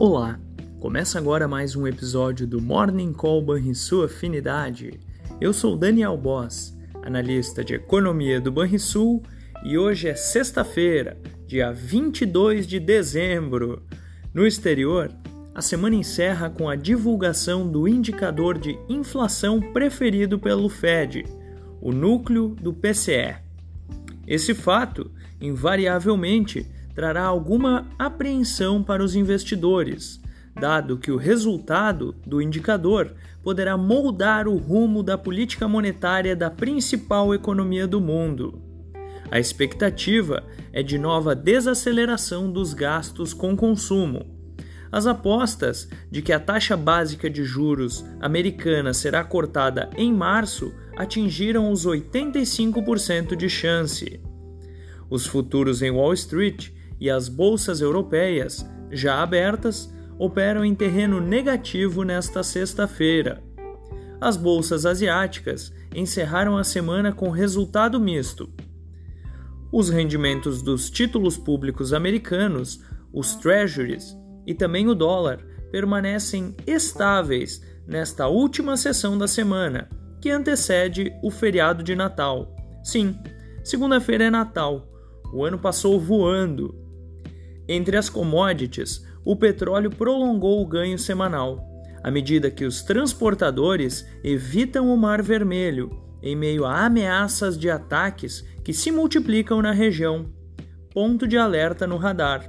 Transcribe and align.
Olá, 0.00 0.38
começa 0.78 1.18
agora 1.18 1.48
mais 1.48 1.74
um 1.74 1.84
episódio 1.84 2.46
do 2.46 2.62
Morning 2.62 3.12
Call 3.12 3.42
Banrisul 3.42 4.04
Afinidade. 4.04 5.00
Eu 5.40 5.52
sou 5.52 5.76
Daniel 5.76 6.16
Boss, 6.16 6.78
analista 7.02 7.64
de 7.64 7.74
economia 7.74 8.40
do 8.40 8.52
Banrisul 8.52 9.24
e 9.64 9.76
hoje 9.76 10.06
é 10.06 10.14
sexta-feira, 10.14 11.20
dia 11.48 11.72
22 11.72 12.64
de 12.68 12.78
dezembro. 12.78 13.82
No 14.32 14.46
exterior, 14.46 15.12
a 15.52 15.60
semana 15.60 15.96
encerra 15.96 16.48
com 16.48 16.68
a 16.68 16.76
divulgação 16.76 17.68
do 17.68 17.88
indicador 17.88 18.56
de 18.56 18.78
inflação 18.88 19.60
preferido 19.60 20.38
pelo 20.38 20.68
Fed, 20.68 21.24
o 21.80 21.90
núcleo 21.90 22.50
do 22.50 22.72
PCE. 22.72 23.34
Esse 24.28 24.54
fato, 24.54 25.10
invariavelmente, 25.40 26.68
trará 26.98 27.22
alguma 27.22 27.86
apreensão 27.96 28.82
para 28.82 29.04
os 29.04 29.14
investidores, 29.14 30.20
dado 30.58 30.98
que 30.98 31.12
o 31.12 31.16
resultado 31.16 32.12
do 32.26 32.42
indicador 32.42 33.14
poderá 33.40 33.76
moldar 33.76 34.48
o 34.48 34.56
rumo 34.56 35.00
da 35.00 35.16
política 35.16 35.68
monetária 35.68 36.34
da 36.34 36.50
principal 36.50 37.32
economia 37.32 37.86
do 37.86 38.00
mundo. 38.00 38.60
A 39.30 39.38
expectativa 39.38 40.42
é 40.72 40.82
de 40.82 40.98
nova 40.98 41.36
desaceleração 41.36 42.50
dos 42.50 42.74
gastos 42.74 43.32
com 43.32 43.56
consumo. 43.56 44.26
As 44.90 45.06
apostas 45.06 45.88
de 46.10 46.20
que 46.20 46.32
a 46.32 46.40
taxa 46.40 46.76
básica 46.76 47.30
de 47.30 47.44
juros 47.44 48.04
americana 48.20 48.92
será 48.92 49.22
cortada 49.22 49.88
em 49.96 50.12
março 50.12 50.74
atingiram 50.96 51.70
os 51.70 51.86
85% 51.86 53.36
de 53.36 53.48
chance. 53.48 54.20
Os 55.08 55.26
futuros 55.26 55.80
em 55.80 55.92
Wall 55.92 56.12
Street 56.14 56.76
e 57.00 57.10
as 57.10 57.28
bolsas 57.28 57.80
europeias, 57.80 58.68
já 58.90 59.22
abertas, 59.22 59.92
operam 60.18 60.64
em 60.64 60.74
terreno 60.74 61.20
negativo 61.20 62.02
nesta 62.02 62.42
sexta-feira. 62.42 63.42
As 64.20 64.36
bolsas 64.36 64.84
asiáticas 64.84 65.72
encerraram 65.94 66.56
a 66.56 66.64
semana 66.64 67.12
com 67.12 67.30
resultado 67.30 68.00
misto. 68.00 68.50
Os 69.72 69.90
rendimentos 69.90 70.62
dos 70.62 70.90
títulos 70.90 71.36
públicos 71.36 71.92
americanos, 71.92 72.82
os 73.12 73.36
treasuries 73.36 74.16
e 74.46 74.54
também 74.54 74.88
o 74.88 74.94
dólar 74.94 75.44
permanecem 75.70 76.56
estáveis 76.66 77.62
nesta 77.86 78.26
última 78.26 78.76
sessão 78.76 79.16
da 79.16 79.28
semana, 79.28 79.88
que 80.20 80.30
antecede 80.30 81.12
o 81.22 81.30
feriado 81.30 81.82
de 81.82 81.94
Natal. 81.94 82.54
Sim, 82.82 83.16
segunda-feira 83.62 84.24
é 84.24 84.30
Natal. 84.30 84.88
O 85.32 85.44
ano 85.44 85.58
passou 85.58 86.00
voando 86.00 86.74
entre 87.68 87.96
as 87.96 88.08
commodities, 88.08 89.04
o 89.24 89.36
petróleo 89.36 89.90
prolongou 89.90 90.62
o 90.62 90.66
ganho 90.66 90.98
semanal, 90.98 91.68
à 92.02 92.10
medida 92.10 92.50
que 92.50 92.64
os 92.64 92.82
transportadores 92.82 94.06
evitam 94.24 94.88
o 94.88 94.96
Mar 94.96 95.22
Vermelho 95.22 95.90
em 96.22 96.34
meio 96.34 96.64
a 96.64 96.86
ameaças 96.86 97.58
de 97.58 97.70
ataques 97.70 98.44
que 98.64 98.72
se 98.72 98.90
multiplicam 98.90 99.62
na 99.62 99.70
região. 99.70 100.26
Ponto 100.92 101.26
de 101.26 101.36
alerta 101.36 101.86
no 101.86 101.96
radar. 101.96 102.48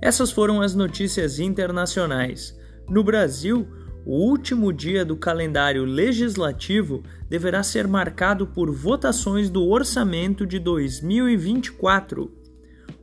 Essas 0.00 0.30
foram 0.30 0.62
as 0.62 0.74
notícias 0.74 1.38
internacionais. 1.38 2.56
No 2.88 3.02
Brasil, 3.02 3.68
o 4.06 4.12
último 4.12 4.72
dia 4.72 5.04
do 5.04 5.16
calendário 5.16 5.84
legislativo 5.84 7.02
deverá 7.28 7.62
ser 7.62 7.86
marcado 7.86 8.46
por 8.46 8.70
votações 8.70 9.50
do 9.50 9.68
orçamento 9.68 10.46
de 10.46 10.58
2024 10.58 12.32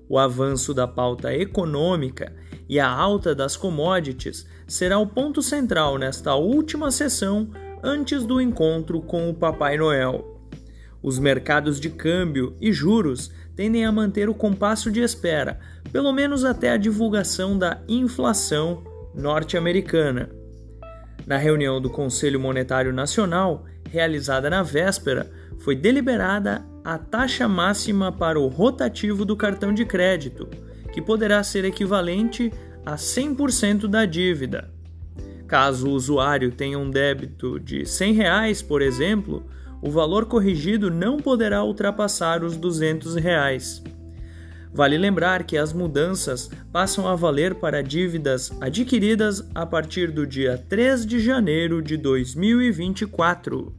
o 0.07 0.17
avanço 0.17 0.73
da 0.73 0.87
pauta 0.87 1.33
econômica 1.33 2.33
e 2.67 2.79
a 2.79 2.89
alta 2.89 3.33
das 3.33 3.55
commodities 3.55 4.47
será 4.67 4.97
o 4.97 5.07
ponto 5.07 5.41
central 5.41 5.97
nesta 5.97 6.35
última 6.35 6.91
sessão 6.91 7.49
antes 7.83 8.25
do 8.25 8.41
encontro 8.41 9.01
com 9.01 9.29
o 9.29 9.33
Papai 9.33 9.77
Noel. 9.77 10.35
Os 11.01 11.19
mercados 11.19 11.79
de 11.79 11.89
câmbio 11.89 12.55
e 12.59 12.73
juros 12.73 13.31
tendem 13.55 13.85
a 13.85 13.91
manter 13.91 14.27
o 14.27 14.33
compasso 14.33 14.91
de 14.91 15.01
espera, 15.01 15.59
pelo 15.91 16.11
menos 16.11 16.43
até 16.43 16.71
a 16.71 16.77
divulgação 16.77 17.57
da 17.57 17.79
inflação 17.87 18.83
norte-americana. 19.13 20.29
Na 21.27 21.37
reunião 21.37 21.79
do 21.79 21.89
Conselho 21.89 22.39
Monetário 22.39 22.91
Nacional, 22.91 23.65
realizada 23.89 24.49
na 24.49 24.61
véspera, 24.61 25.31
foi 25.59 25.75
deliberada 25.75 26.65
a 26.85 26.99
taxa 26.99 27.47
máxima 27.47 28.11
para 28.11 28.39
o 28.39 28.47
rotativo 28.47 29.25
do 29.25 29.35
cartão 29.35 29.73
de 29.73 29.83
crédito, 29.83 30.47
que 30.93 31.01
poderá 31.01 31.41
ser 31.43 31.65
equivalente 31.65 32.53
a 32.85 32.95
100% 32.95 33.87
da 33.87 34.05
dívida. 34.05 34.71
Caso 35.47 35.87
o 35.87 35.93
usuário 35.93 36.51
tenha 36.51 36.77
um 36.77 36.91
débito 36.91 37.59
de 37.59 37.87
100 37.87 38.13
reais, 38.13 38.61
por 38.61 38.83
exemplo, 38.83 39.43
o 39.81 39.89
valor 39.89 40.27
corrigido 40.27 40.91
não 40.91 41.17
poderá 41.17 41.63
ultrapassar 41.63 42.43
os 42.43 42.55
200 42.55 43.15
reais. 43.15 43.83
Vale 44.71 44.97
lembrar 44.97 45.43
que 45.43 45.57
as 45.57 45.73
mudanças 45.73 46.51
passam 46.71 47.07
a 47.07 47.15
valer 47.15 47.55
para 47.55 47.81
dívidas 47.81 48.51
adquiridas 48.61 49.43
a 49.55 49.65
partir 49.65 50.11
do 50.11 50.27
dia 50.27 50.63
3 50.69 51.03
de 51.03 51.19
janeiro 51.19 51.81
de 51.81 51.97
2024. 51.97 53.73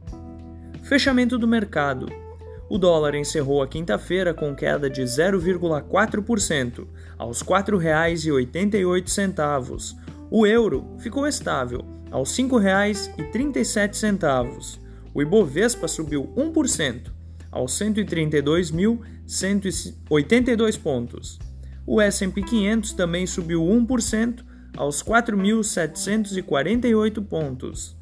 Fechamento 0.83 1.37
do 1.37 1.47
mercado. 1.47 2.26
O 2.69 2.77
dólar 2.77 3.15
encerrou 3.15 3.63
a 3.63 3.67
quinta-feira 3.67 4.33
com 4.33 4.53
queda 4.53 4.89
de 4.89 5.01
0,4%, 5.01 6.85
aos 7.17 7.39
R$ 7.41 7.47
4,88. 7.47 9.95
O 10.29 10.45
euro 10.45 10.85
ficou 10.99 11.25
estável, 11.25 11.85
aos 12.11 12.37
R$ 12.37 12.43
5,37. 12.43 14.79
O 15.13 15.21
Ibovespa 15.21 15.87
subiu 15.87 16.29
1%, 16.35 17.09
aos 17.49 17.71
132.182 17.79 20.77
pontos. 20.77 21.39
O 21.85 22.01
S&P 22.01 22.43
500 22.43 22.91
também 22.91 23.25
subiu 23.25 23.61
1%, 23.61 24.43
aos 24.75 25.01
4.748 25.01 27.25
pontos. 27.25 27.95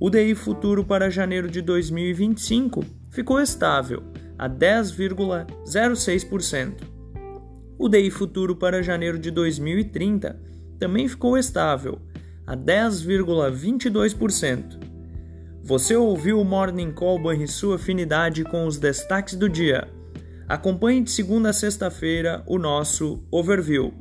O 0.00 0.08
DI 0.08 0.36
futuro 0.36 0.84
para 0.84 1.10
janeiro 1.10 1.50
de 1.50 1.60
2025 1.60 2.84
ficou 3.10 3.40
estável, 3.40 4.04
a 4.38 4.48
10,06%. 4.48 6.74
O 7.76 7.88
DI 7.88 8.08
futuro 8.08 8.54
para 8.54 8.80
janeiro 8.80 9.18
de 9.18 9.32
2030 9.32 10.40
também 10.78 11.08
ficou 11.08 11.36
estável, 11.36 12.00
a 12.46 12.56
10,22%. 12.56 14.78
Você 15.64 15.96
ouviu 15.96 16.40
o 16.40 16.44
Morning 16.44 16.92
Call 16.92 17.20
Banrisul 17.20 17.74
Afinidade 17.74 18.44
com 18.44 18.68
os 18.68 18.78
destaques 18.78 19.34
do 19.34 19.48
dia. 19.48 19.88
Acompanhe 20.48 21.02
de 21.02 21.10
segunda 21.10 21.50
a 21.50 21.52
sexta-feira 21.52 22.44
o 22.46 22.56
nosso 22.56 23.20
overview. 23.32 23.92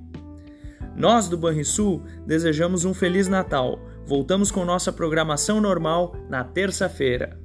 Nós 0.95 1.27
do 1.27 1.39
Banrisul 1.39 2.03
desejamos 2.23 2.85
um 2.85 2.93
Feliz 2.93 3.27
Natal 3.27 3.79
Voltamos 4.07 4.49
com 4.51 4.63
nossa 4.63 4.93
programação 4.93 5.59
normal 5.59 6.15
na 6.29 6.41
terça-feira. 6.41 7.37